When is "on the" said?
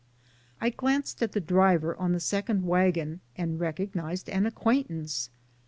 1.95-2.19